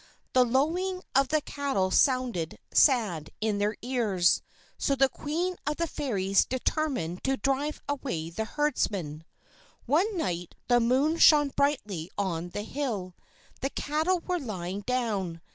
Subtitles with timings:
[0.33, 4.41] The lowing of the cattle sounded sad in their ears.
[4.79, 9.25] So the Queen of the Fairies determined to drive away the herdsman.
[9.85, 13.13] One night the moon shone brightly on the hill.
[13.59, 15.39] The cattle were lying down.